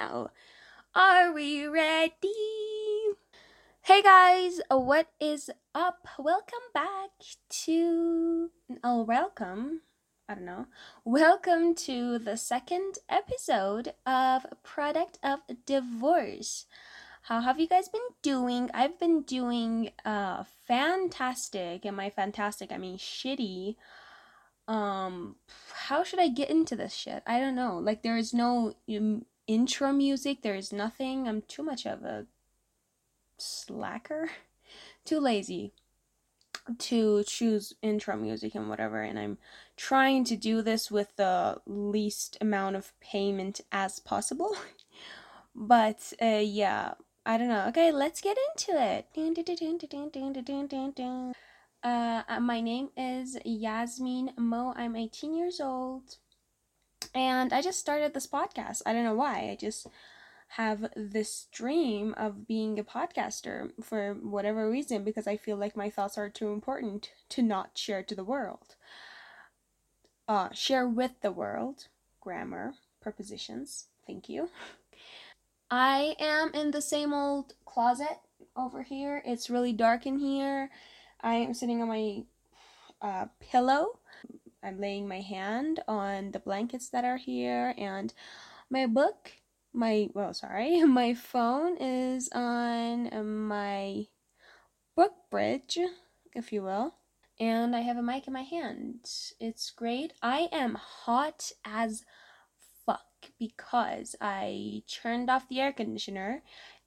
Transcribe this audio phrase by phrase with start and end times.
[0.00, 0.28] on.
[0.94, 2.12] Are we ready?
[3.82, 6.06] Hey guys, what is up?
[6.18, 7.10] Welcome back
[7.64, 8.50] to.
[8.82, 9.82] Oh, welcome.
[10.28, 10.66] I don't know.
[11.04, 16.66] Welcome to the second episode of Product of Divorce.
[17.22, 18.70] How have you guys been doing?
[18.72, 21.84] I've been doing uh fantastic.
[21.84, 23.76] And my fantastic, I mean shitty.
[24.66, 25.36] Um
[25.86, 27.22] how should I get into this shit?
[27.26, 27.78] I don't know.
[27.78, 31.28] Like there is no um, intro music, there is nothing.
[31.28, 32.26] I'm too much of a
[33.38, 34.30] slacker.
[35.04, 35.74] Too lazy
[36.78, 39.36] to choose intro music and whatever and I'm
[39.76, 44.56] trying to do this with the least amount of payment as possible.
[45.54, 46.94] but uh yeah,
[47.26, 47.66] I don't know.
[47.68, 49.06] Okay, let's get into it.
[51.82, 54.72] Uh, my name is Yasmin Mo.
[54.74, 56.16] I'm 18 years old.
[57.14, 58.82] And I just started this podcast.
[58.84, 59.50] I don't know why.
[59.50, 59.86] I just
[60.48, 65.90] have this dream of being a podcaster for whatever reason because I feel like my
[65.90, 68.76] thoughts are too important to not share to the world.
[70.28, 71.88] Uh, share with the world.
[72.20, 73.86] Grammar, prepositions.
[74.06, 74.48] Thank you.
[75.70, 78.18] I am in the same old closet
[78.56, 79.22] over here.
[79.26, 80.70] It's really dark in here.
[81.20, 82.22] I am sitting on my
[83.02, 83.98] uh, pillow.
[84.64, 88.12] I'm laying my hand on the blankets that are here, and
[88.70, 89.32] my book,
[89.72, 94.06] my, well, sorry, my phone is on my
[94.96, 95.78] book bridge,
[96.34, 96.94] if you will.
[97.40, 99.10] And I have a mic in my hand.
[99.40, 100.12] It's great.
[100.22, 102.04] I am hot as
[102.86, 103.00] fuck
[103.38, 106.42] because I turned off the air conditioner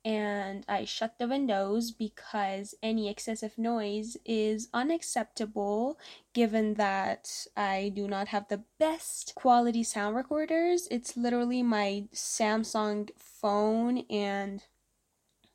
[0.08, 6.00] and I shut the windows because any excessive noise is unacceptable
[6.34, 10.88] given that I do not have the best quality sound recorders.
[10.90, 14.64] It's literally my Samsung phone and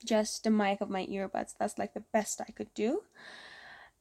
[0.05, 1.55] just the mic of my earbuds.
[1.58, 3.05] That's like the best I could do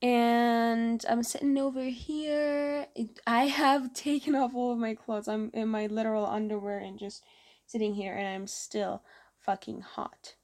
[0.01, 2.87] and I'm sitting over here.
[3.25, 5.29] I have taken off all of my clothes.
[5.29, 7.23] I'm in my literal underwear and just
[7.67, 9.03] sitting here, and I'm still
[9.39, 10.35] fucking hot.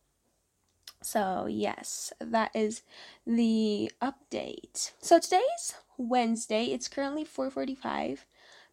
[1.02, 2.82] So, yes, that is
[3.26, 4.92] the update.
[5.00, 6.66] So, today's Wednesday.
[6.66, 8.26] It's currently 4:45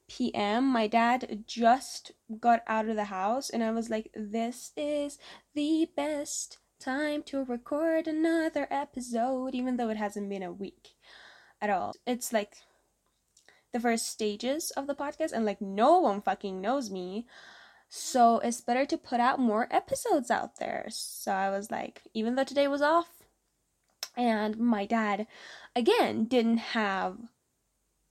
[0.09, 0.67] p.m.
[0.67, 5.19] My dad just got out of the house and I was like, "This is
[5.55, 10.95] the best time to record another episode, even though it hasn't been a week
[11.61, 11.95] at all.
[12.07, 12.57] It's like
[13.73, 17.27] the first stages of the podcast, and like no one fucking knows me.
[17.97, 20.87] So it's better to put out more episodes out there.
[20.91, 23.23] So I was like, even though today was off,
[24.17, 25.29] and my dad,
[25.77, 27.19] again, didn't have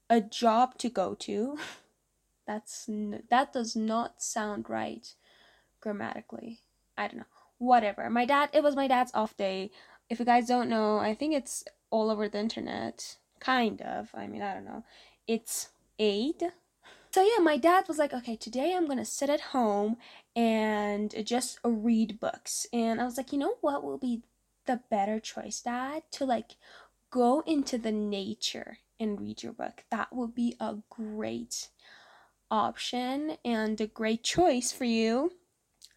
[0.08, 1.58] a job to go to.
[2.46, 2.88] That's
[3.28, 5.06] that does not sound right
[5.82, 6.60] grammatically.
[6.96, 7.24] I don't know
[7.58, 8.08] whatever.
[8.08, 9.70] My dad, it was my dad's off day.
[10.08, 13.18] If you guys don't know, I think it's all over the internet.
[13.38, 14.08] Kind of.
[14.14, 14.82] I mean, I don't know.
[15.26, 15.68] It's
[15.98, 16.42] aid.
[17.14, 19.98] So yeah, my dad was like, okay, today I'm gonna sit at home
[20.34, 22.66] and just read books.
[22.72, 24.24] And I was like, you know what will be
[24.66, 26.02] the better choice, Dad?
[26.10, 26.56] To like
[27.12, 29.84] go into the nature and read your book.
[29.92, 31.68] That would be a great
[32.50, 35.30] option and a great choice for you.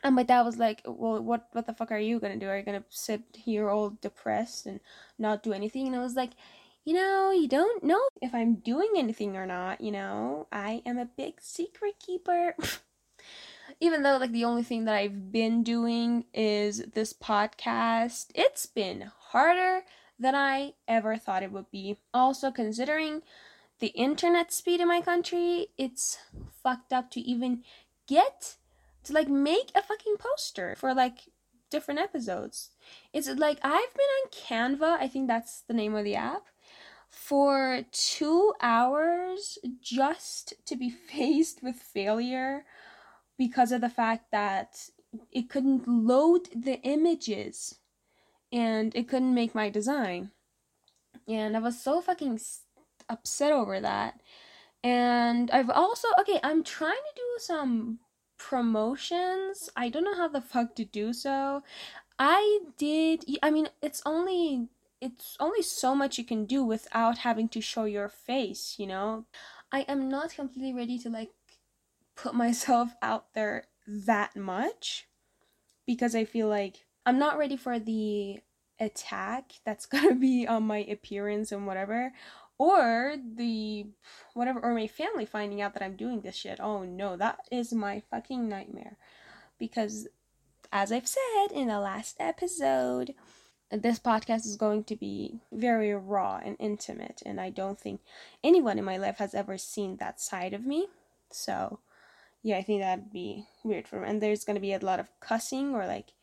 [0.04, 2.48] And my dad was like, "Well, what what the fuck are you gonna do?
[2.48, 4.82] Are you gonna sit here all depressed and
[5.18, 6.34] not do anything?" And I was like,
[6.88, 9.82] "You know, you don't know if I'm doing anything or not.
[9.82, 12.56] You know, I am a big secret keeper."
[13.82, 19.12] Even though like the only thing that I've been doing is this podcast, it's been
[19.32, 19.84] harder
[20.18, 21.98] than I ever thought it would be.
[22.14, 23.22] Also, considering
[23.80, 26.20] the internet speed in my country, it's
[26.64, 27.66] fucked up to even
[28.08, 28.56] get
[29.04, 31.30] to like make a fucking poster for like
[31.70, 32.70] different episodes.
[33.12, 36.46] It's like I've been on Canva, I think that's the name of the app,
[37.10, 42.66] for two hours just to be faced with failure
[43.38, 44.90] because of the fact that
[45.32, 47.80] it couldn't load the images
[48.52, 50.32] and it couldn't make my design.
[51.28, 52.40] And I was so fucking
[53.10, 54.22] upset over that.
[54.84, 58.00] And I've also, okay, I'm trying to do some
[58.38, 59.70] promotions.
[59.76, 61.64] I don't know how the fuck to do so.
[62.20, 64.70] I did I mean it's only
[65.02, 69.26] it's only so much you can do without having to show your face, you know?
[69.72, 71.32] I am not completely ready to like
[72.16, 75.08] put myself out there that much
[75.86, 78.40] because I feel like I'm not ready for the
[78.80, 82.14] attack that's gonna be on my appearance and whatever
[82.58, 83.88] or the
[84.34, 86.60] whatever or my family finding out that I'm doing this shit.
[86.60, 88.98] Oh no, that is my fucking nightmare.
[89.60, 90.08] because,
[90.72, 93.14] as I've said in the last episode,
[93.72, 98.02] this podcast is going to be very raw and intimate, and I don't think
[98.44, 100.88] anyone in my life has ever seen that side of me.
[101.30, 101.80] So,
[102.44, 104.08] yeah, I think that'd be weird for me.
[104.08, 106.14] And there's gonna be a lot of cussing or like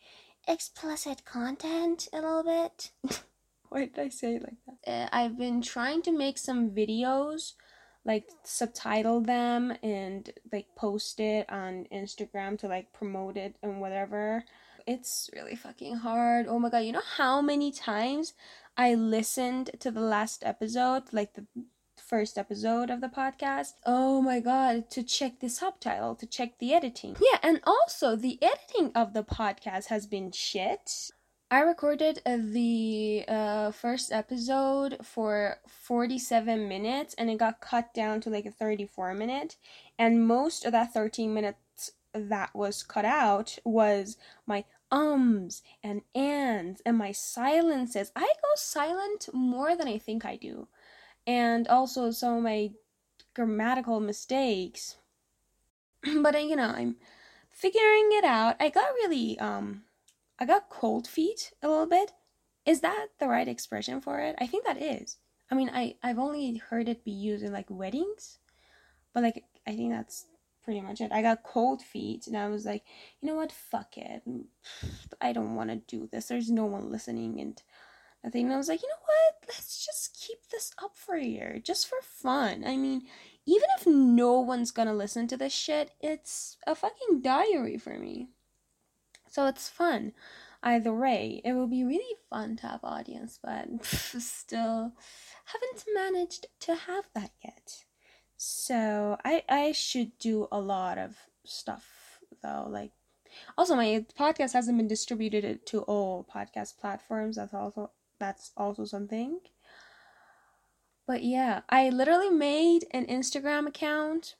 [0.49, 2.91] explicit content a little bit.
[3.69, 4.91] Why did I say like that?
[4.91, 7.55] Uh, I've been trying to make some videos,
[8.05, 14.45] like subtitle them and like post it on Instagram to like promote it and whatever.
[14.87, 16.47] It's really fucking hard.
[16.49, 18.35] Oh my god, you know how many times
[18.77, 21.47] I listened to the last episode, like the
[21.97, 23.75] first episode of the podcast.
[23.87, 27.17] Oh my god, to check the subtitle, to check the editing.
[27.21, 31.11] Yeah, and also the editing of the podcast has been shit.
[31.51, 38.21] I recorded uh, the uh, first episode for 47 minutes and it got cut down
[38.23, 39.57] to like a 34 minute.
[39.99, 44.17] And most of that 13 minutes that was cut out was
[44.47, 48.13] my ums and ands and my silences.
[48.15, 50.69] I go silent more than I think I do.
[51.27, 52.71] And also some of my
[53.35, 54.97] grammatical mistakes.
[56.23, 56.97] but uh, you know, I'm
[57.51, 58.57] figuring it out.
[58.61, 59.83] I got really um
[60.39, 62.13] I got cold feet a little bit.
[62.67, 64.37] Is that the right expression for it?
[64.39, 65.19] I think that is.
[65.51, 68.39] I mean, I I've only heard it be used in like weddings,
[69.13, 70.27] but like I think that's
[70.65, 71.13] pretty much it.
[71.13, 72.85] I got cold feet and I was like,
[73.21, 73.53] you know what?
[73.53, 74.23] Fuck it.
[75.21, 76.27] I don't want to do this.
[76.27, 77.63] There's no one listening and
[78.25, 79.49] I think I was like, you know what?
[79.49, 82.65] Let's just keep this up for a year just for fun.
[82.67, 83.03] I mean,
[83.45, 88.31] even if no one's gonna listen to this shit, it's a fucking diary for me.
[89.29, 90.13] So it's fun.
[90.63, 94.95] Either way, it will be really fun to have audience, but still
[95.45, 97.85] haven't managed to have that yet.
[98.37, 102.93] So I I should do a lot of stuff though, like
[103.57, 107.37] also my podcast hasn't been distributed to all podcast platforms.
[107.37, 109.41] That's also that's also something.
[111.07, 114.37] But yeah, I literally made an Instagram account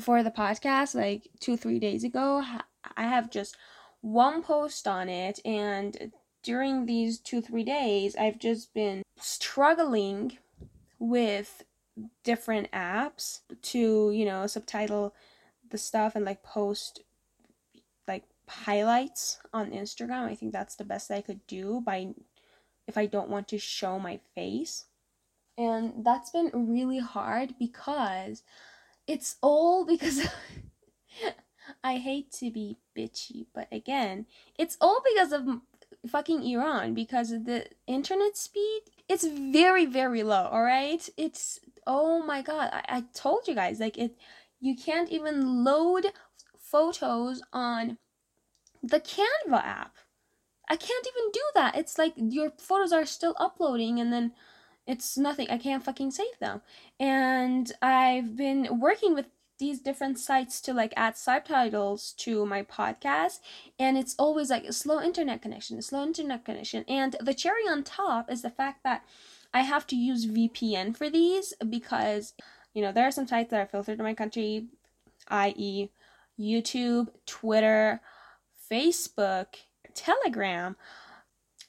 [0.00, 2.44] for the podcast like 2 3 days ago.
[2.96, 3.56] I have just
[4.00, 6.12] one post on it and
[6.42, 10.38] during these two three days i've just been struggling
[11.00, 11.64] with
[12.24, 15.14] different apps to you know subtitle
[15.70, 17.02] the stuff and like post
[18.06, 20.28] like highlights on instagram.
[20.28, 22.08] I think that's the best i could do by
[22.86, 24.84] if i don't want to show my face.
[25.58, 28.42] And that's been really hard because
[29.06, 30.28] it's all because
[31.84, 34.26] I hate to be bitchy, but again,
[34.58, 35.60] it's all because of
[36.06, 41.08] fucking Iran because the internet speed it's very very low all right?
[41.16, 44.16] It's oh my god I, I told you guys like it
[44.60, 46.06] you can't even load
[46.58, 47.98] photos on
[48.82, 49.96] the canva app.
[50.68, 51.76] I can't even do that.
[51.76, 54.32] It's like your photos are still uploading and then
[54.86, 55.48] it's nothing.
[55.50, 56.62] I can't fucking save them.
[56.98, 59.26] And i've been working with
[59.58, 63.40] these different sites to like add subtitles to my podcast.
[63.78, 66.84] And it's always like a slow internet connection a slow internet connection.
[66.88, 69.04] And the cherry on top is the fact that
[69.52, 72.34] i have to use vpn for these because
[72.74, 74.66] you know there are some sites that are filtered in my country
[75.28, 75.90] i.e
[76.38, 78.00] youtube twitter
[78.70, 79.46] facebook
[79.96, 80.76] telegram.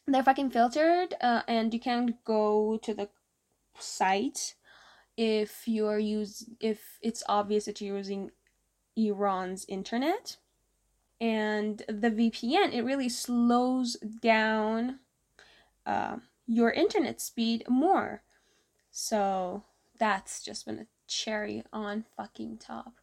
[0.05, 3.09] They're fucking filtered uh, and you can't go to the
[3.79, 4.55] site
[5.15, 8.31] if you're use if it's obvious that you're using
[8.95, 10.37] Iran's internet.
[11.19, 14.99] And the VPN it really slows down
[15.85, 16.17] uh,
[16.47, 18.23] your internet speed more
[18.91, 19.63] so
[19.99, 22.93] that's just been a cherry on fucking top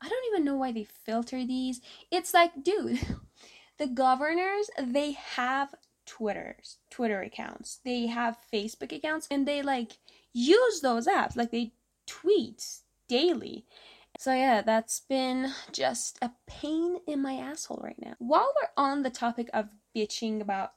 [0.00, 1.80] I don't even know why they filter these
[2.10, 3.00] it's like dude
[3.78, 9.92] the governors they have twitters twitter accounts they have facebook accounts and they like
[10.32, 11.36] use those apps.
[11.36, 11.72] Like they
[12.06, 12.64] tweet
[13.08, 13.64] daily.
[14.18, 18.14] So yeah, that's been just a pain in my asshole right now.
[18.18, 20.72] While we're on the topic of bitching about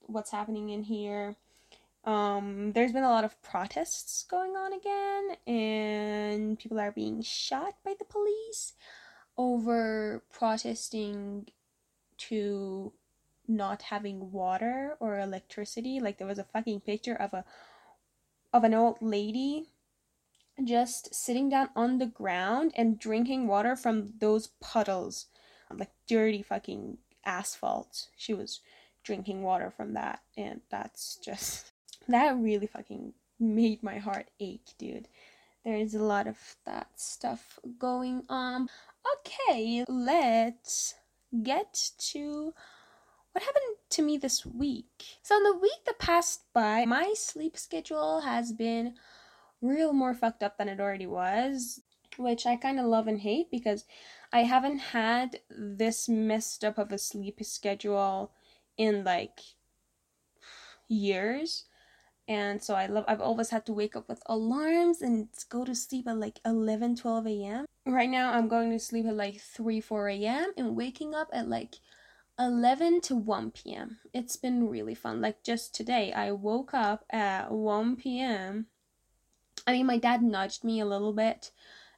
[0.00, 1.36] what's happening in here,
[2.06, 7.74] um, there's been a lot of protests going on again, and people are being shot
[7.84, 8.74] by the police
[9.36, 11.48] over protesting
[12.16, 12.92] to
[13.48, 15.98] not having water or electricity.
[16.00, 17.44] Like there was a fucking picture of a
[18.52, 19.70] of an old lady
[20.64, 25.26] just sitting down on the ground and drinking water from those puddles,
[25.70, 28.08] like dirty fucking asphalt.
[28.16, 28.60] She was
[29.02, 31.72] drinking water from that, and that's just
[32.08, 35.08] that really fucking made my heart ache, dude.
[35.64, 38.68] There is a lot of that stuff going on.
[39.18, 40.94] Okay, let's
[41.42, 42.54] get to
[43.32, 45.18] what happened to me this week.
[45.22, 48.94] So, in the week that passed by, my sleep schedule has been
[49.60, 51.82] real more fucked up than it already was,
[52.16, 53.84] which I kind of love and hate because
[54.32, 58.32] I haven't had this messed up of a sleep schedule
[58.76, 59.40] in like
[60.88, 61.64] years.
[62.28, 65.74] And so I love I've always had to wake up with alarms and go to
[65.74, 67.66] sleep at like 11 12 a.m.
[67.86, 70.52] Right now I'm going to sleep at like 3 4 a.m.
[70.56, 71.76] and waking up at like
[72.38, 73.98] 11 to 1 p.m.
[74.12, 75.20] It's been really fun.
[75.20, 78.66] Like just today I woke up at 1 p.m.
[79.66, 81.52] I mean my dad nudged me a little bit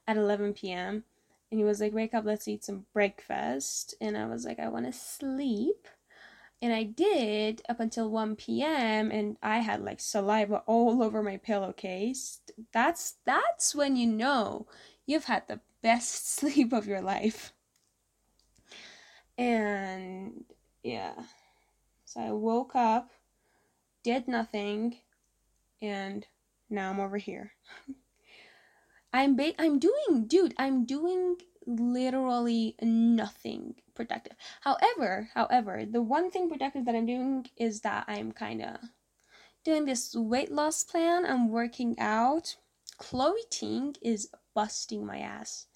[0.06, 1.04] at 11 p.m.
[1.50, 4.68] and he was like wake up let's eat some breakfast and I was like I
[4.68, 5.88] want to sleep
[6.61, 9.11] and I did up until 1 p.m.
[9.11, 12.41] and I had like saliva all over my pillowcase.
[12.73, 14.67] That's that's when you know
[15.07, 17.53] you've had the best sleep of your life.
[19.37, 20.45] And
[20.83, 21.15] yeah.
[22.05, 23.11] So I woke up,
[24.03, 24.97] did nothing,
[25.81, 26.27] and
[26.71, 27.53] now I'm over here.
[29.12, 31.37] I'm ba- I'm doing dude, I'm doing
[31.68, 34.34] literally nothing productive.
[34.62, 38.76] However, however, the one thing productive that I'm doing is that I'm kind of
[39.64, 41.26] doing this weight loss plan.
[41.26, 42.56] I'm working out.
[42.96, 45.66] Chloe Ting is busting my ass.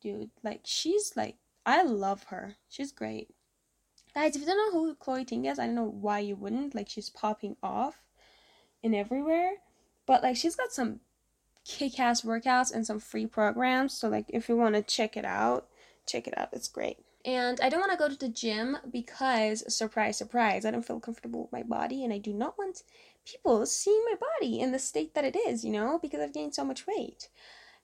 [0.00, 2.56] Dude, like she's like I love her.
[2.68, 3.30] She's great.
[4.14, 6.74] Guys, if you don't know who Chloe Ting is, I don't know why you wouldn't.
[6.74, 8.02] Like she's popping off
[8.82, 9.52] in everywhere.
[10.06, 11.00] But like she's got some
[11.66, 13.92] kick-ass workouts and some free programs.
[13.94, 15.66] So like if you want to check it out,
[16.06, 16.50] check it out.
[16.52, 16.98] It's great.
[17.24, 21.00] And I don't want to go to the gym because surprise surprise, I don't feel
[21.00, 22.82] comfortable with my body and I do not want
[23.24, 26.54] people seeing my body in the state that it is, you know, because I've gained
[26.54, 27.28] so much weight.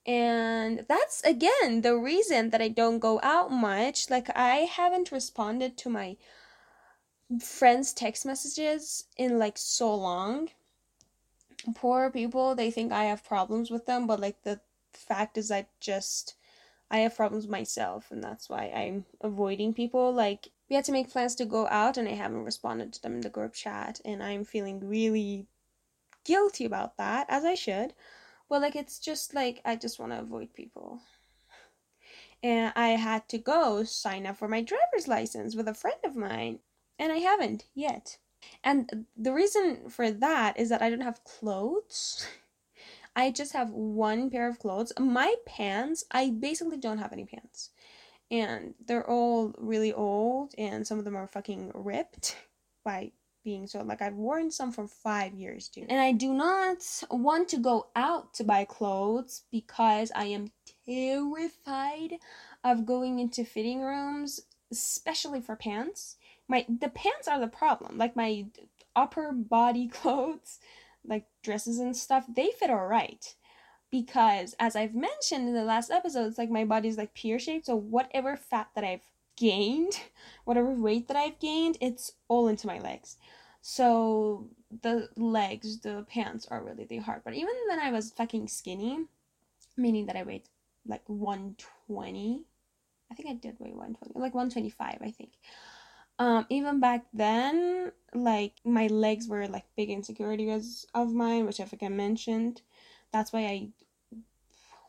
[0.07, 4.11] And that's again the reason that I don't go out much.
[4.11, 6.17] Like I haven't responded to my
[7.41, 10.51] friends' text messages in like so long
[11.75, 14.61] poor people they think i have problems with them but like the
[14.93, 16.35] fact is i just
[16.91, 20.13] i have problems myself and that's why i'm avoiding people.
[20.13, 23.15] Like we had to make plans to go out and i haven't responded to them
[23.15, 25.47] in the group chat and i'm feeling really
[26.25, 27.95] guilty about that as i should.
[28.49, 31.01] But like it's just like i just want to avoid people.
[32.43, 36.17] And i had to go sign up for my driver's license with a friend of
[36.17, 36.59] mine
[36.99, 38.19] and i haven't yet
[38.65, 42.27] and the reason for that is that I don't have clothes.
[43.15, 44.93] I just have one pair of clothes.
[44.99, 47.71] My pants, I basically don't have any pants.
[48.31, 52.37] And they're all really old, and some of them are fucking ripped
[52.83, 53.13] by
[53.45, 53.83] being so.
[53.83, 55.91] Like, I've worn some for five years, dude.
[55.91, 56.79] And I do not
[57.11, 60.53] want to go out to buy clothes because I am
[60.87, 62.15] terrified
[62.65, 66.17] of going into fitting rooms, especially for pants
[66.53, 67.97] my the pants are the problem.
[67.97, 68.45] Like my
[68.95, 70.61] upper body clothes,
[71.05, 73.35] like dresses and stuff, they fit all right.
[73.91, 77.67] Because as I've mentioned in the last episode, it's like my body's like pear shaped,
[77.67, 79.99] so whatever fat that I've gained,
[80.45, 83.17] whatever weight that I've gained, it's all into my legs.
[83.63, 84.49] So
[84.83, 87.23] the legs, the pants are really the hard.
[87.25, 89.07] But even when I was fucking skinny,
[89.77, 90.49] meaning that I weighed
[90.87, 92.43] like 120,
[93.11, 95.33] I think I did weigh 120, like 125, I think
[96.23, 101.65] um even back then like my legs were like big insecurities of mine which i
[101.65, 102.63] think i mentioned.
[103.13, 103.69] That's why i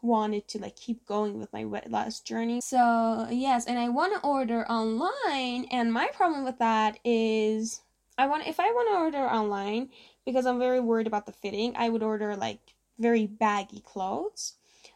[0.02, 2.60] wanted to like keep going with my weight loss journey.
[2.62, 7.82] So yes and i want to order online and my problem with that is
[8.18, 9.90] i want if i want to order online
[10.26, 14.54] because i'm very worried about the fitting i would order like very baggy clothes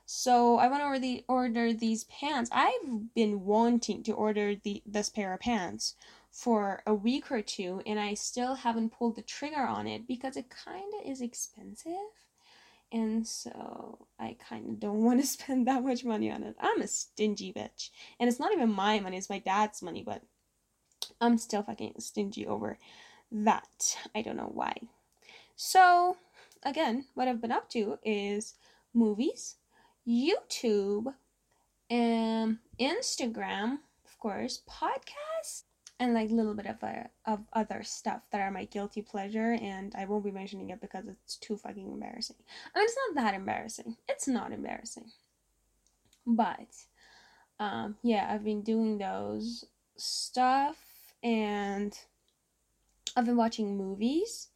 [0.10, 2.50] so I want to order, order these pants.
[2.54, 5.96] I've been wanting to order the this pair of pants
[6.32, 10.38] for a week or two and I still haven't pulled the trigger on it because
[10.38, 11.92] it kind of is expensive.
[12.90, 16.56] And so I kind of don't want to spend that much money on it.
[16.58, 17.90] I'm a stingy bitch.
[18.18, 20.22] And it's not even my money, it's my dad's money, but
[21.20, 22.78] I'm still fucking stingy over
[23.30, 23.98] that.
[24.16, 24.74] I don't know why.
[25.58, 26.16] So,
[26.64, 28.54] again, what I've been up to is
[28.94, 29.56] movies,
[30.08, 31.14] YouTube,
[31.90, 35.64] and Instagram, of course, podcasts,
[36.00, 39.58] and like a little bit of a, of other stuff that are my guilty pleasure
[39.62, 42.36] and I won't be mentioning it because it's too fucking embarrassing.
[42.76, 43.98] I mean it's not that embarrassing.
[44.08, 45.06] It's not embarrassing.
[46.26, 46.68] But
[47.60, 50.78] um yeah, I've been doing those stuff
[51.24, 51.98] and
[53.16, 54.50] I've been watching movies,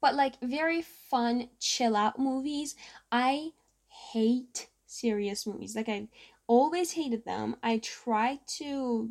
[0.00, 2.74] but like very fun chill out movies.
[3.12, 3.50] I
[3.86, 5.76] hate serious movies.
[5.76, 6.08] Like I
[6.46, 7.56] always hated them.
[7.62, 9.10] I tried to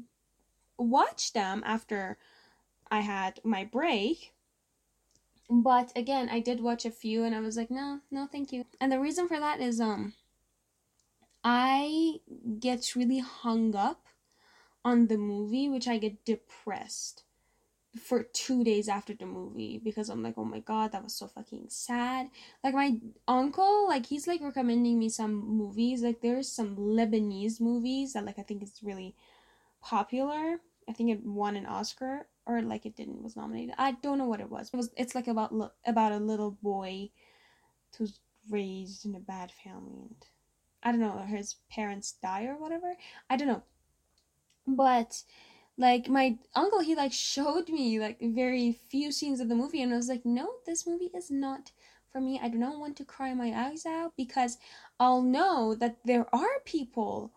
[0.78, 2.18] watch them after
[2.92, 4.34] I had my break.
[5.50, 8.66] But again, I did watch a few and I was like, no, no, thank you.
[8.82, 10.14] And the reason for that is um
[11.44, 12.20] I
[12.60, 14.08] get really hung up
[14.84, 17.24] on the movie, which I get depressed
[17.96, 21.28] for two days after the movie because I'm like, oh my god, that was so
[21.28, 22.30] fucking sad.
[22.64, 26.02] Like my uncle, like he's like recommending me some movies.
[26.02, 29.16] Like there's some Lebanese movies that like I think is really
[29.82, 30.58] popular.
[30.90, 33.76] I think it won an Oscar or like it didn't was nominated.
[33.78, 34.70] I don't know what it was.
[34.74, 35.54] It was it's like about
[35.86, 37.10] about a little boy
[37.98, 40.26] who's raised in a bad family and
[40.84, 42.96] I don't know his parents die or whatever.
[43.30, 43.64] I don't know.
[44.68, 45.24] But
[45.78, 49.94] like my uncle he like showed me like very few scenes of the movie and
[49.94, 51.72] I was like, "No, this movie is not
[52.12, 52.40] for me.
[52.42, 54.58] I do not want to cry my eyes out because
[55.00, 57.32] I'll know that there are people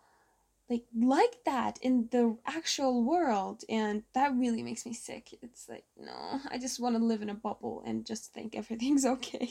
[0.69, 3.63] like like that in the actual world.
[3.69, 5.37] And that really makes me sick.
[5.41, 9.05] It's like no i just want to live in a bubble and just think everything's
[9.15, 9.49] okay.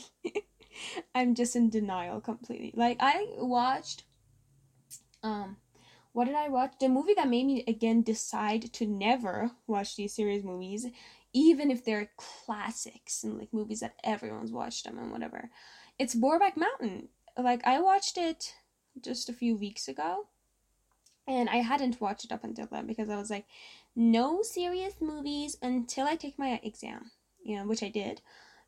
[1.15, 2.73] I'm just in denial completely.
[2.75, 4.03] Like i watched
[5.23, 5.57] um
[6.13, 10.13] what did i watch the movie that made me again decide to never watch these
[10.13, 10.87] series movies
[11.33, 15.49] even if they're classics and like movies that everyone's watched them and whatever
[15.97, 18.53] it's Brokeback Mountain like i watched it
[19.01, 20.27] just a few weeks ago
[21.27, 23.45] and I hadn't watched it up until then because I was like,
[23.95, 27.11] no serious movies until I take my exam,
[27.43, 28.21] you know, which I did.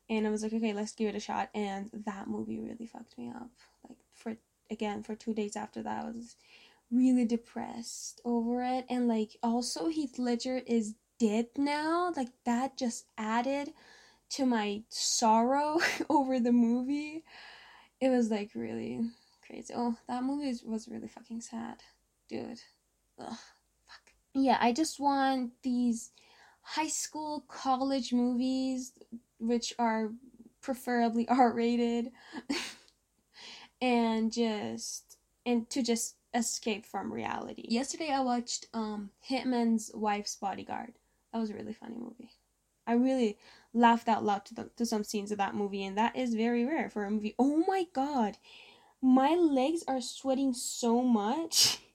[0.08, 1.50] And I was like, okay, let's give it a shot.
[1.54, 3.50] And that movie really fucked me up.
[3.88, 4.36] Like, for,
[4.70, 6.36] again, for two days after that, I was
[6.94, 8.86] really depressed over it.
[8.88, 12.12] And, like, also Heath Ledger is dead now.
[12.16, 13.72] Like, that just added
[14.30, 15.78] to my sorrow
[16.10, 17.24] over the movie.
[18.00, 19.00] It was, like, really
[19.46, 19.74] crazy.
[19.76, 21.82] Oh, that movie was really fucking sad
[22.28, 22.60] dude.
[23.18, 23.28] Ugh,
[23.86, 24.12] fuck.
[24.34, 26.12] Yeah, I just want these
[26.62, 28.92] high school, college movies,
[29.38, 30.10] which are
[30.60, 32.10] preferably R rated,
[33.80, 37.64] and just and to just escape from reality.
[37.68, 40.94] Yesterday I watched um Hitman's Wife's Bodyguard.
[41.32, 42.30] That was a really funny movie.
[42.86, 43.38] I really
[43.72, 46.64] laughed out loud to the, to some scenes of that movie, and that is very
[46.64, 47.34] rare for a movie.
[47.38, 48.36] Oh my god,
[49.00, 51.78] my legs are sweating so much.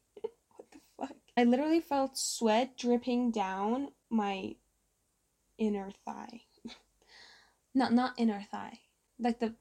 [0.56, 1.16] What the fuck?
[1.38, 4.56] I literally felt sweat dripping down my
[5.58, 6.42] inner thigh.
[7.74, 8.80] not not inner thigh.
[9.18, 9.56] Like the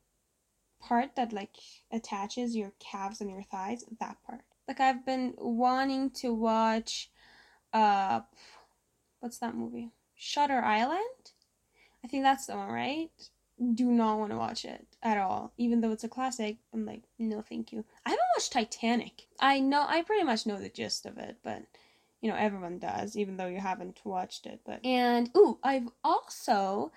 [0.81, 1.57] part that like
[1.93, 4.43] attaches your calves and your thighs, that part.
[4.69, 7.11] Like I've been wanting to watch
[7.73, 8.21] uh
[9.21, 9.91] what's that movie?
[10.15, 11.33] Shutter Island?
[12.05, 13.11] I think that's the one, right?
[13.75, 15.53] do not want to watch it at all.
[15.57, 17.85] Even though it's a classic, I'm like, no, thank you.
[18.07, 19.27] I haven't watched Titanic.
[19.41, 21.63] I know, I pretty much know the gist of it, but
[22.21, 24.61] you know, everyone does, even though you haven't watched it.
[24.65, 26.93] But and ooh, I've also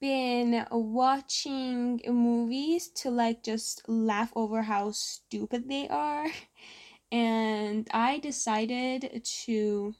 [0.00, 6.26] been watching movies to like just laugh over how stupid they are,
[7.12, 9.94] and I decided to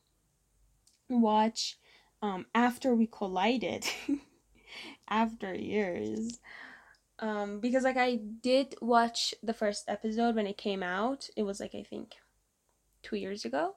[1.09, 1.79] watch
[2.23, 3.85] um after we collided.
[5.09, 6.38] after years.
[7.21, 11.29] Um, because like I did watch the first episode when it came out.
[11.37, 12.14] It was like I think
[13.03, 13.77] two years ago.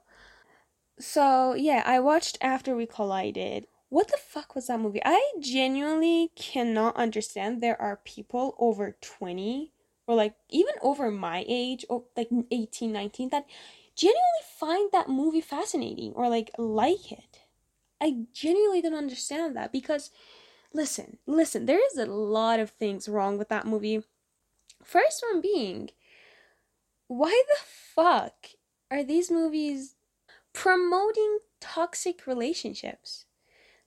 [0.99, 3.67] So yeah, I watched After We Collided.
[3.89, 5.01] What the fuck was that movie?
[5.05, 9.71] I genuinely cannot understand there are people over 20
[10.07, 13.45] or like even over my age or like 18, 19 that
[13.95, 14.21] genuinely
[14.57, 17.41] find that movie fascinating or like like it.
[17.99, 20.11] I genuinely don't understand that because
[20.73, 24.03] listen, listen, there is a lot of things wrong with that movie.
[24.83, 25.89] First one being,
[27.07, 28.47] why the fuck
[28.91, 29.95] are these movies
[30.53, 33.25] promoting toxic relationships?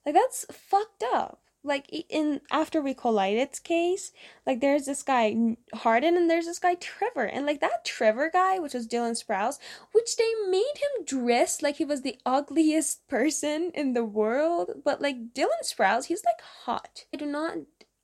[0.05, 4.11] Like, that's fucked up like in after we collided's case
[4.47, 7.25] like there's this guy hardin and there's this guy Trevor.
[7.25, 9.59] And like that Trevor guy which was Dylan Sprouse
[9.91, 14.81] which they made him dress like he was the ugliest person in the world.
[14.83, 17.05] But like Dylan Sprouse he's like hot.
[17.13, 17.57] I do not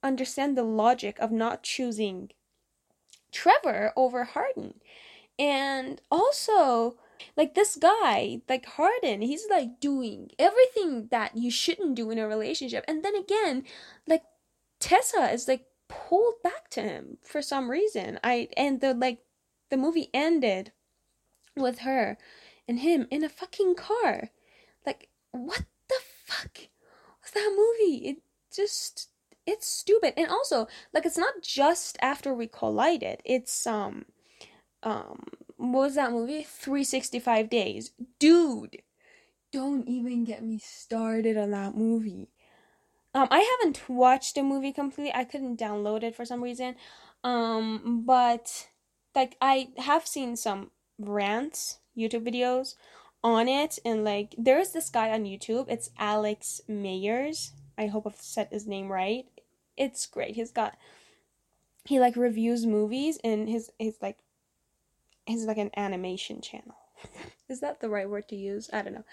[0.04, 2.30] understand the logic of not choosing
[3.32, 4.76] Trevor over hardin.
[5.40, 6.98] And also
[7.36, 12.28] like this guy, like hardin he's like doing everything that you shouldn't do in a
[12.28, 12.84] relationship.
[12.88, 13.64] And then again,
[14.08, 14.24] like
[14.80, 18.20] Tessa is like pulled back to him for some reason.
[18.24, 19.20] I and the like
[19.70, 20.72] the movie ended
[21.56, 22.18] with her
[22.68, 24.30] and him in a fucking car.
[24.86, 26.58] Like what the fuck
[27.22, 28.08] was that movie?
[28.08, 28.18] It
[28.54, 29.10] just
[29.46, 30.14] it's stupid.
[30.18, 33.22] And also, like it's not just after we collided.
[33.26, 34.06] It's um
[34.84, 35.24] um
[35.58, 36.44] what was that movie?
[36.44, 37.92] 365 Days.
[38.20, 38.82] Dude,
[39.52, 42.30] don't even get me started on that movie.
[43.14, 45.14] Um, I haven't watched the movie completely.
[45.14, 46.76] I couldn't download it for some reason.
[47.24, 48.68] Um, but
[49.16, 52.76] like I have seen some rants, YouTube videos
[53.24, 55.66] on it, and like there's this guy on YouTube.
[55.68, 57.54] It's Alex Meyers.
[57.78, 59.26] I hope I've said his name right.
[59.76, 60.36] It's great.
[60.36, 60.78] He's got
[61.86, 64.18] he like reviews movies and his his like
[65.28, 66.76] his like an animation channel.
[67.50, 68.70] Is that the right word to use?
[68.74, 69.06] I don't know.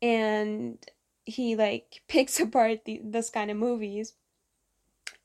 [0.00, 0.78] And
[1.24, 4.14] he like picks apart the, this kind of movies.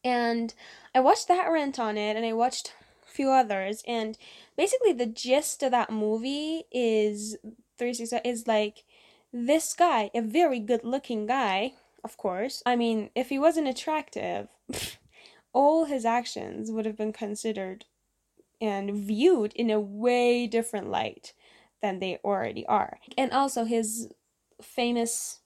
[0.04, 0.54] And
[0.94, 2.74] I watched that rant on it and I watched
[3.06, 4.18] a few others and
[4.56, 7.38] basically the gist of that movie is
[7.78, 8.84] three six is like
[9.34, 12.64] this guy, a very good looking guy, of course.
[12.66, 14.48] I mean, if he wasn't attractive,
[15.54, 17.86] all his actions would have been considered
[18.60, 21.34] and viewed in a way different light
[21.82, 23.00] than they already are.
[23.18, 24.10] And also his
[24.62, 25.40] famous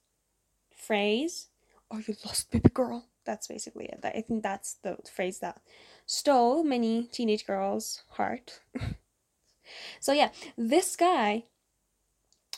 [0.76, 1.48] phrase,
[1.90, 3.06] Are you lost, baby girl?
[3.26, 4.00] That's basically it.
[4.04, 5.62] I think that's the phrase that
[6.06, 8.62] stole many teenage girls' heart.
[10.00, 11.44] so yeah, this guy,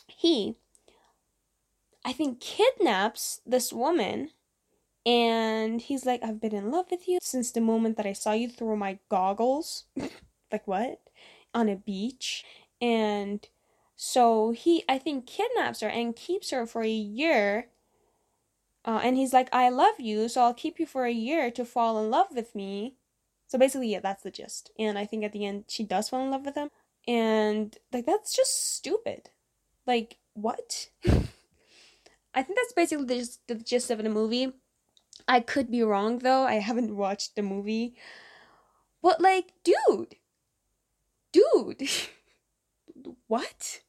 [0.06, 0.56] he
[2.04, 4.30] I think kidnaps this woman
[5.06, 8.32] and he's like, I've been in love with you since the moment that I saw
[8.32, 9.84] you through my goggles.
[10.54, 11.00] like, what?
[11.52, 12.44] On a beach.
[12.80, 13.46] And
[13.96, 17.68] so he, I think, kidnaps her and keeps her for a year.
[18.84, 21.64] Uh, and he's like, I love you, so I'll keep you for a year to
[21.64, 22.96] fall in love with me.
[23.46, 24.70] So basically, yeah, that's the gist.
[24.78, 26.70] And I think at the end, she does fall in love with him.
[27.08, 29.30] And, like, that's just stupid.
[29.86, 30.88] Like, what?
[32.34, 34.52] I think that's basically the, the gist of the movie.
[35.26, 36.42] I could be wrong though.
[36.42, 37.94] I haven't watched the movie.
[39.02, 40.16] But like, dude.
[41.34, 41.88] Dude.
[43.26, 43.80] what?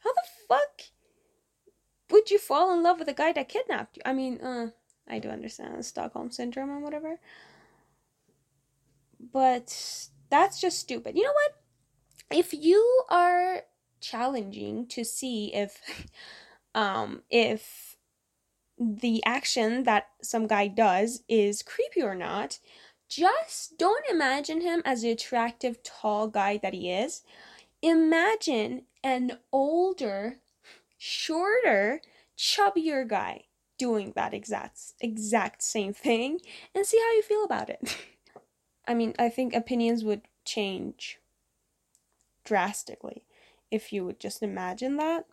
[0.00, 0.82] How the fuck
[2.10, 4.02] would you fall in love with a guy that kidnapped you?
[4.04, 4.70] I mean, uh
[5.08, 7.20] I do understand Stockholm syndrome and whatever.
[9.32, 11.16] But that's just stupid.
[11.16, 12.38] You know what?
[12.38, 13.62] If you are
[14.00, 15.80] challenging to see if
[16.74, 17.96] um if
[18.78, 22.58] the action that some guy does is creepy or not,
[23.08, 27.22] just don't imagine him as the attractive, tall guy that he is.
[27.82, 30.38] Imagine an older,
[30.98, 32.00] shorter,
[32.36, 33.44] chubbier guy
[33.78, 36.40] doing that exact exact same thing
[36.74, 37.96] and see how you feel about it.
[38.88, 41.18] I mean, I think opinions would change
[42.44, 43.24] drastically
[43.70, 45.26] if you would just imagine that.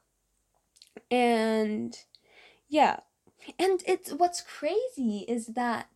[1.10, 1.98] And
[2.68, 3.02] yeah,
[3.60, 5.90] and it's what's crazy is that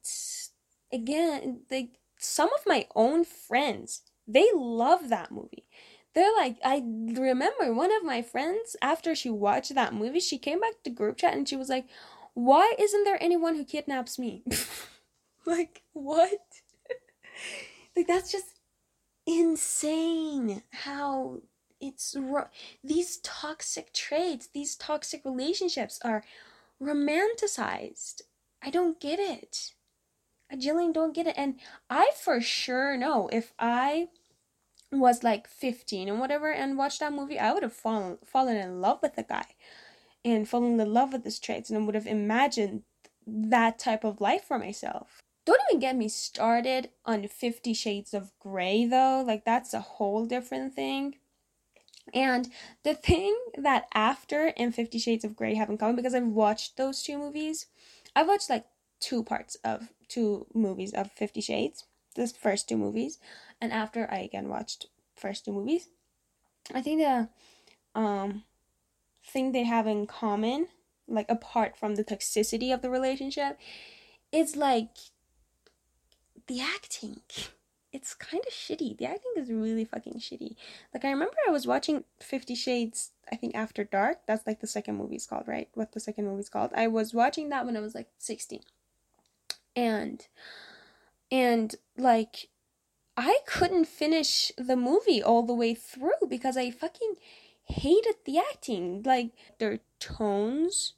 [0.92, 5.66] again, like some of my own friends, they love that movie.
[6.14, 10.60] They're like, I remember one of my friends after she watched that movie, she came
[10.62, 11.86] back to group chat and she was like,
[12.34, 14.44] "Why isn't there anyone who kidnaps me?"
[15.46, 16.42] like what?
[17.96, 18.60] like that's just
[19.28, 21.42] insane how
[21.80, 22.16] it's
[22.84, 26.24] these toxic traits, these toxic relationships are
[26.82, 28.22] romanticized.
[28.62, 29.74] I don't get it.
[30.52, 31.36] Genuinely don't get it.
[31.38, 34.10] And I for sure know if I
[34.92, 38.82] was like 15 and whatever and watched that movie, I would have fallen fallen in
[38.82, 39.46] love with the guy
[40.24, 42.84] and fallen in love with his traits and would have imagined
[43.26, 45.22] that type of life for myself.
[45.46, 49.24] Don't even get me started on 50 Shades of Grey though.
[49.26, 51.16] Like that's a whole different thing.
[52.14, 52.50] And
[52.84, 56.78] the thing that after and Fifty Shades of Grey have in common, because I've watched
[56.78, 57.68] those two movies,
[58.16, 58.66] I've watched like
[59.00, 63.20] two parts of two movies of Fifty Shades, the first two movies,
[63.62, 65.90] and after I again watched first two movies.
[66.74, 67.30] I think the
[68.00, 68.44] um
[69.24, 70.68] thing they have in common,
[71.08, 73.58] like apart from the toxicity of the relationship,
[74.32, 74.98] is like
[76.48, 77.22] the acting
[77.98, 78.98] it's kind of shitty.
[78.98, 80.56] The acting is really fucking shitty.
[80.94, 84.20] Like I remember I was watching 50 Shades I think After Dark.
[84.28, 85.70] That's like the second movie's called, right?
[85.74, 86.72] What the second movie's called.
[86.76, 88.62] I was watching that when I was like 16.
[89.78, 90.28] And
[91.32, 92.50] and like
[93.16, 97.16] I couldn't finish the movie all the way through because I fucking
[97.66, 99.04] hated the acting.
[99.04, 100.94] Like their tones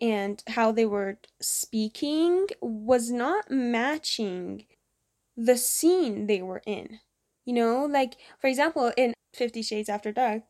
[0.00, 4.64] and how they were speaking was not matching
[5.36, 7.00] the scene they were in.
[7.44, 10.42] You know, like for example, in Fifty Shades After Dark,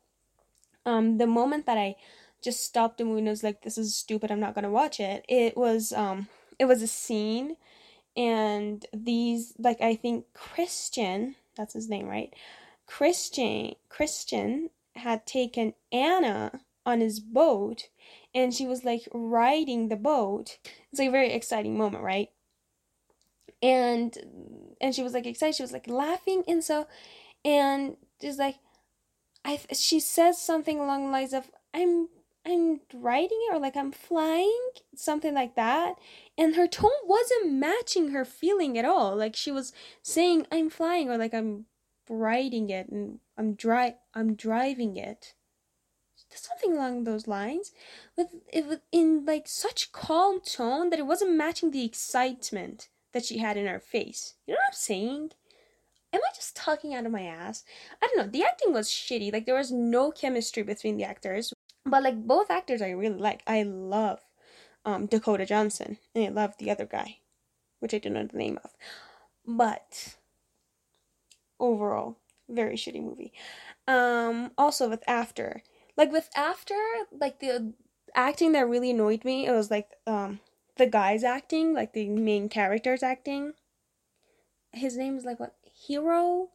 [0.86, 1.96] um, the moment that I
[2.42, 4.30] just stopped the movie and was like, "This is stupid.
[4.30, 6.28] I'm not gonna watch it." It was um,
[6.61, 7.57] it was a scene,
[8.16, 12.33] and these like I think Christian, that's his name, right?
[12.87, 17.88] Christian Christian had taken Ana on his boat
[18.35, 20.59] and she was like riding the boat.
[20.90, 22.29] It's like a very exciting moment, right?
[23.62, 26.87] And and she was like excited, she was like laughing and so
[27.44, 28.57] and just like
[29.44, 32.09] I she says something along the lines of I'm
[32.50, 35.96] I'm riding it or like I'm flying, something like that.
[36.36, 39.16] And her tone wasn't matching her feeling at all.
[39.16, 41.66] Like she was saying I'm flying or like I'm
[42.08, 45.34] riding it and I'm dri I'm driving it.
[46.32, 47.72] Something along those lines.
[48.16, 53.38] With it in like such calm tone that it wasn't matching the excitement that she
[53.38, 54.34] had in her face.
[54.46, 55.30] You know what I'm saying?
[56.12, 57.64] Am I just talking out of my ass?
[58.02, 58.30] I don't know.
[58.30, 59.32] The acting was shitty.
[59.32, 61.52] Like there was no chemistry between the actors.
[61.84, 63.42] But like both actors I really like.
[63.46, 64.20] I love
[64.84, 67.18] um, Dakota Johnson and I love the other guy,
[67.80, 68.70] which I don't know the name of.
[69.46, 70.16] But
[71.58, 72.16] overall,
[72.48, 73.32] very shitty movie.
[73.86, 75.62] Um, also with After,
[75.96, 76.76] like with After,
[77.12, 77.72] like the
[78.14, 80.40] acting that really annoyed me, it was like um
[80.76, 83.52] the guy's acting, like the main character's acting.
[84.72, 86.48] His name is like what Hero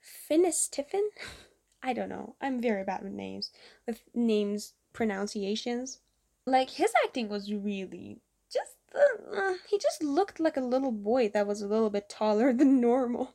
[0.00, 1.10] Finis Tiffin.
[1.82, 2.34] I don't know.
[2.40, 3.50] I'm very bad with names,
[3.86, 6.00] with names pronunciations.
[6.46, 8.20] Like his acting was really
[8.52, 12.08] just uh, uh, he just looked like a little boy that was a little bit
[12.08, 13.34] taller than normal.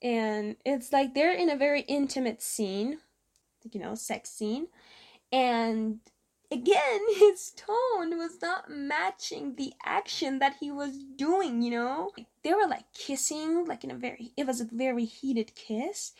[0.00, 2.98] And it's like they're in a very intimate scene,
[3.70, 4.66] you know, sex scene,
[5.30, 6.00] and
[6.52, 12.10] again his tone was not matching the action that he was doing you know
[12.44, 16.12] they were like kissing like in a very it was a very heated kiss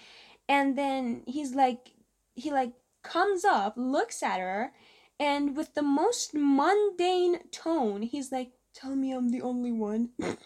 [0.48, 1.92] and then he's like
[2.35, 4.72] he like comes up looks at her
[5.18, 10.11] and with the most mundane tone he's like tell me i'm the only one.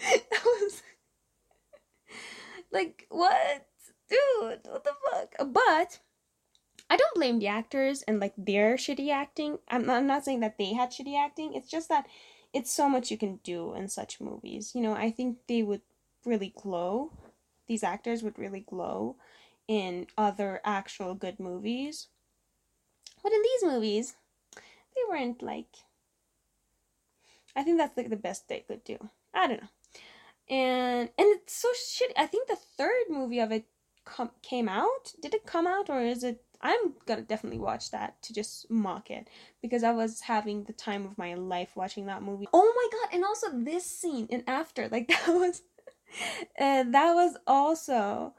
[0.00, 0.82] That was
[2.72, 3.66] like what?
[4.08, 5.52] Dude what the fuck?
[5.52, 6.00] But
[6.90, 9.58] i don't blame the actors and like their shitty acting.
[9.68, 11.54] I'm not, I'm not saying that they had shitty acting.
[11.54, 12.06] It's just that
[12.52, 14.72] it's so much you can do in such movies.
[14.74, 15.82] You know i think they would
[16.24, 17.12] really glow
[17.66, 19.16] these actors would really glow
[19.66, 22.08] in other actual good movies.
[23.22, 24.14] But in these movies,
[24.54, 25.76] they weren't like.
[27.56, 28.98] I think that's like the best they could do.
[29.32, 29.68] I don't know.
[30.48, 32.12] And and it's so shit.
[32.16, 33.64] I think the third movie of it
[34.04, 35.14] com- came out.
[35.22, 36.42] Did it come out or is it?
[36.60, 39.28] I'm gonna definitely watch that to just mock it
[39.60, 42.48] because I was having the time of my life watching that movie.
[42.52, 43.14] Oh my god!
[43.14, 45.62] And also this scene in after, like that was
[46.56, 48.34] and that was also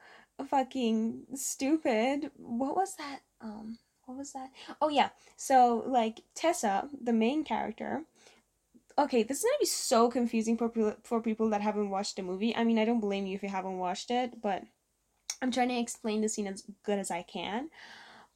[0.49, 2.31] fucking stupid.
[2.37, 3.19] What was that?
[3.41, 4.49] Um, what was that?
[4.81, 5.09] Oh yeah.
[5.35, 8.03] So like Tessa, the main character.
[8.97, 10.71] Okay, this is gonna be so confusing for
[11.03, 12.55] for people that haven't watched the movie.
[12.55, 14.63] I mean, I don't blame you if you haven't watched it, but
[15.41, 17.69] I'm trying to explain the scene as good as I can.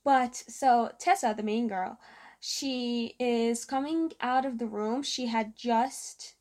[0.03, 1.99] But so Tessa, the main girl,
[2.39, 5.03] she is coming out of the room.
[5.03, 6.35] She had just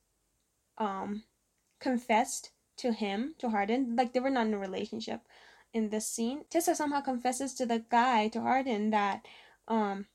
[0.79, 1.25] um
[1.81, 3.97] confessed to him, to Hardin.
[3.97, 5.21] Like they were not in a relationship
[5.73, 6.45] in this scene.
[6.51, 9.27] Tessa somehow confesses to the guy, to Hardin, that
[9.67, 10.07] um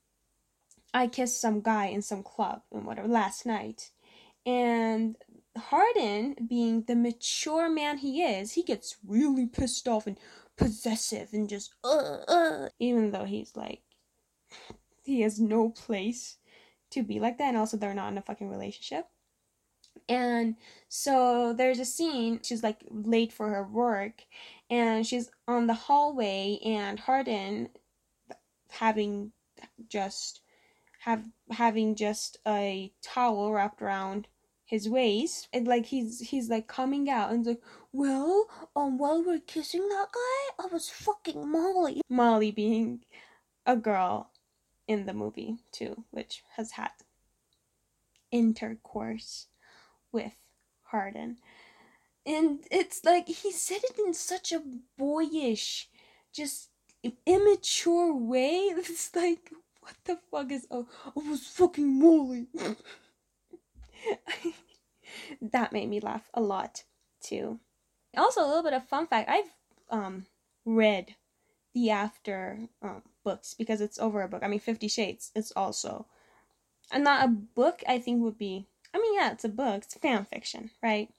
[0.93, 3.91] I kissed some guy in some club and whatever last night.
[4.45, 5.15] And
[5.57, 10.17] Hardin, being the mature man he is, he gets really pissed off and
[10.55, 13.81] possessive and just uh, uh, even though he's like
[15.03, 16.37] he has no place
[16.91, 19.05] to be like that and also they're not in a fucking relationship
[20.09, 20.55] and
[20.89, 24.23] so there's a scene, she's like late for her work,
[24.69, 27.69] and she's on the hallway, and Hardin
[28.69, 29.31] having
[29.87, 30.41] just
[31.01, 34.27] have having just a towel wrapped around
[34.65, 39.39] his waist and like he's he's like coming out and like well um while we're
[39.39, 42.01] kissing that guy i was fucking molly.
[42.09, 43.03] Molly being
[43.65, 44.31] a girl
[44.87, 46.91] in the movie too which has had
[48.31, 49.47] intercourse
[50.13, 50.33] with
[50.83, 51.37] Hardin.
[52.25, 54.61] And it's like he said it in such a
[54.97, 55.89] boyish,
[56.31, 56.69] just
[57.25, 58.73] immature way.
[58.77, 62.47] It's like, what the fuck is oh was fucking Molly.
[65.41, 66.83] that made me laugh a lot
[67.21, 67.59] too.
[68.15, 69.53] Also, a little bit of fun fact: I've
[69.89, 70.27] um
[70.65, 71.15] read
[71.73, 74.43] the After um, books because it's over a book.
[74.43, 75.31] I mean, Fifty Shades.
[75.35, 76.05] It's also,
[76.91, 77.83] and not a book.
[77.87, 81.09] I think would be I mean, yeah, it's a book, it's fan fiction, right?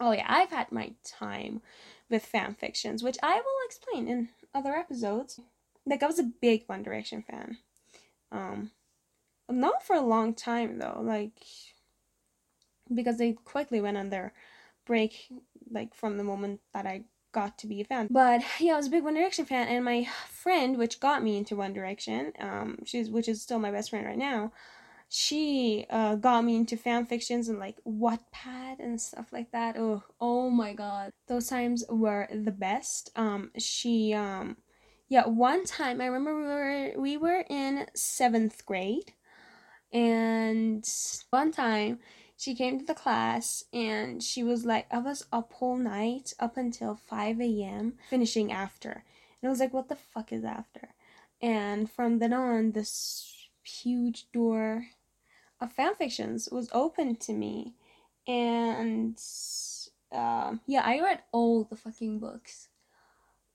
[0.00, 1.62] Oh, yeah, I've had my time
[2.10, 5.40] with fan fictions, which I will explain in other episodes.
[5.86, 7.58] Like, I was a big One Direction fan.
[8.30, 8.70] Um,
[9.48, 11.32] not for a long time, though, like,
[12.92, 14.32] because they quickly went on their
[14.84, 15.28] break,
[15.70, 18.08] like, from the moment that I got to be a fan.
[18.10, 21.38] But yeah, I was a big One Direction fan, and my friend, which got me
[21.38, 24.52] into One Direction, um, she's which is still my best friend right now,
[25.08, 29.76] she uh, got me into fan fictions and like Wattpad and stuff like that.
[29.78, 33.10] Oh, oh my god, those times were the best.
[33.16, 34.58] Um, she um,
[35.08, 39.14] yeah, one time I remember we were we were in seventh grade,
[39.92, 40.86] and
[41.30, 42.00] one time
[42.36, 46.56] she came to the class and she was like, I was up whole night up
[46.56, 47.94] until 5 a.m.
[48.08, 49.04] finishing after.
[49.42, 50.90] And I was like, what the fuck is after?
[51.42, 54.86] And from then on, this huge door
[55.60, 57.74] of fan fictions was open to me.
[58.26, 59.20] And
[60.12, 62.68] uh, yeah, I read all the fucking books.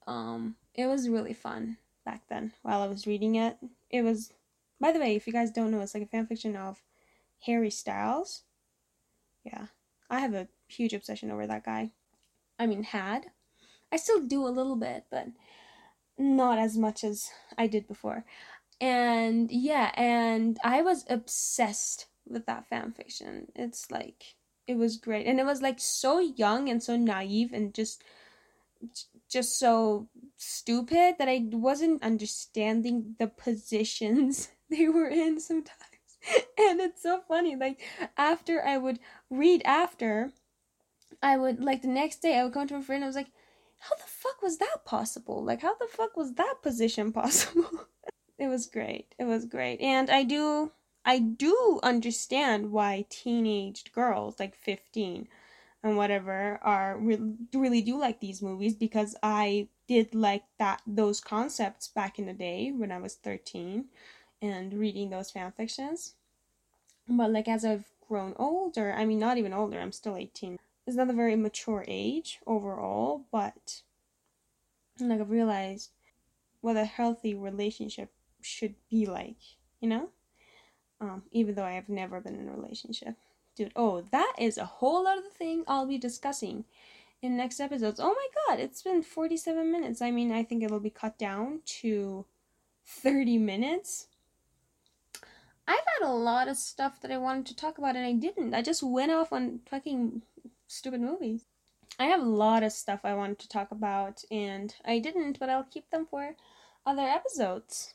[0.08, 3.58] Um, it was really fun back then while I was reading it.
[3.90, 4.34] It was,
[4.80, 6.82] by the way, if you guys don't know, it's like a fan fiction of
[7.46, 8.44] Harry Styles
[9.44, 9.68] yeah,
[10.10, 11.92] I have a huge obsession over that guy.
[12.58, 13.28] I mean, had.
[13.92, 15.28] I still do a little bit, but
[16.18, 18.26] not as much as I did before.
[18.84, 23.48] And yeah, and I was obsessed with that fan fiction.
[23.56, 24.36] It's like
[24.68, 25.26] it was great.
[25.26, 28.04] And it was like so young and so naive and just
[29.30, 35.80] just so stupid that I wasn't understanding the positions they were in sometimes.
[36.58, 37.56] and it's so funny.
[37.56, 37.80] Like
[38.18, 40.34] after I would read after,
[41.22, 42.98] I would like the next day I would come to a friend.
[43.04, 43.32] and I was like,
[43.80, 45.44] "How the fuck was that possible?
[45.44, 47.88] Like how the fuck was that position possible?"
[48.38, 49.16] it was great.
[49.20, 50.72] It was great, and I do
[51.06, 55.28] I do understand why teenaged girls like fifteen
[55.84, 61.20] and whatever are really really do like these movies because I did like that those
[61.20, 63.86] concepts back in the day when I was 13
[64.42, 66.16] and reading those fan fictions.
[67.08, 70.58] But like as I've grown older, I mean not even older, I'm still 18.
[70.88, 73.82] It's not a very mature age overall, but
[75.00, 75.92] like I've realized
[76.62, 78.10] what a healthy relationship
[78.44, 79.38] should be like,
[79.80, 80.10] you know?
[81.02, 83.16] Um, even though I have never been in a relationship.
[83.56, 86.66] Dude, oh, that is a whole other thing I'll be discussing
[87.22, 88.00] in next episodes.
[88.00, 90.02] Oh my god, it's been 47 minutes.
[90.02, 92.26] I mean, I think it'll be cut down to
[92.86, 94.08] 30 minutes
[95.68, 98.54] I've had a lot of stuff that I wanted to talk about and I didn't.
[98.54, 100.24] I just went off on fucking
[100.68, 101.46] stupid movies.
[101.98, 105.50] I have a lot of stuff I wanted to talk about and I didn't, but
[105.50, 106.36] I'll keep them for
[106.86, 107.94] other episodes.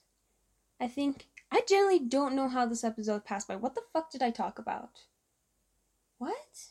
[0.81, 3.57] I think I generally don't know how this episode passed by.
[3.57, 4.91] What the fuck did I talk about?
[6.19, 6.69] What?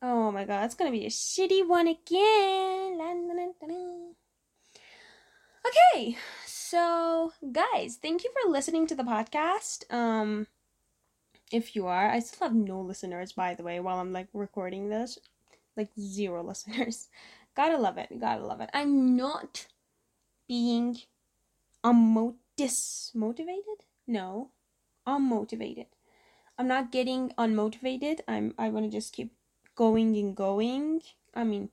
[0.00, 2.98] Oh my god, it's gonna be a shitty one again.
[5.66, 6.16] Okay,
[6.46, 9.92] so guys, thank you for listening to the podcast.
[9.92, 10.46] Um
[11.50, 14.88] if you are, I still have no listeners by the way while I'm like recording
[14.88, 15.18] this.
[15.76, 17.08] Like zero listeners.
[17.54, 18.20] Gotta love it.
[18.20, 18.70] Gotta love it.
[18.72, 19.66] I'm not
[20.46, 20.98] being
[21.82, 23.86] a unmo- dismotivated?
[24.06, 24.50] No.
[25.06, 25.86] Unmotivated.
[26.58, 28.20] I'm not getting unmotivated.
[28.26, 29.32] I'm I want to just keep
[29.76, 31.02] going and going.
[31.34, 31.70] I mean,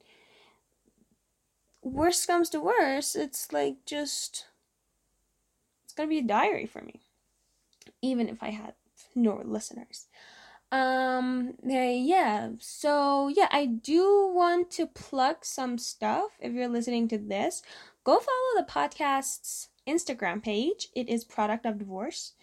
[1.82, 4.46] worst comes to worst, it's like just
[5.84, 7.02] it's gonna be a diary for me,
[8.02, 8.74] even if I had
[9.16, 10.08] no listeners.
[10.72, 16.32] Um, yeah, so yeah, I do want to plug some stuff.
[16.40, 17.62] If you're listening to this,
[18.04, 20.90] go follow the podcast's Instagram page.
[20.96, 22.34] It is Product of Divorce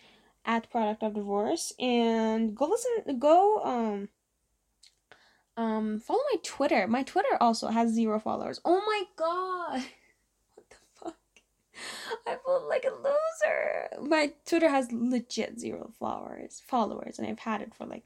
[0.44, 3.18] at Product of Divorce, and go listen.
[3.18, 4.08] Go um
[5.56, 6.86] um follow my Twitter.
[6.86, 8.60] My Twitter also has zero followers.
[8.64, 9.84] Oh my god.
[10.54, 11.16] What the fuck?
[12.26, 14.08] I feel like a loser.
[14.08, 18.04] My Twitter has legit zero followers, followers, and I've had it for like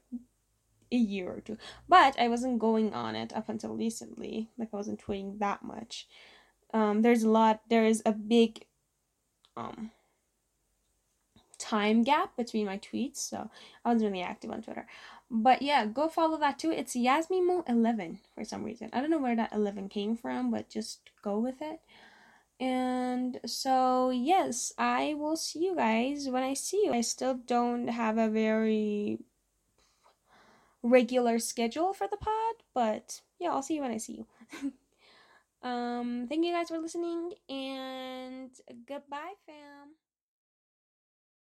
[0.91, 1.57] a year or two.
[1.87, 4.49] But I wasn't going on it up until recently.
[4.57, 6.07] Like I wasn't tweeting that much.
[6.73, 7.61] Um, there's a lot.
[7.69, 8.65] There is a big
[9.57, 9.91] um
[11.57, 13.49] time gap between my tweets, so
[13.83, 14.87] I wasn't really active on Twitter.
[15.29, 16.71] But yeah, go follow that too.
[16.71, 18.89] It's Yasmimo11 for some reason.
[18.93, 21.81] I don't know where that 11 came from, but just go with it.
[22.59, 26.93] And so, yes, I will see you guys when I see you.
[26.93, 29.19] I still don't have a very
[30.81, 34.25] regular schedule for the pod, but yeah, I'll see you when I see
[34.61, 34.71] you.
[35.67, 38.51] um, thank you guys for listening, and
[38.87, 39.95] goodbye, fam.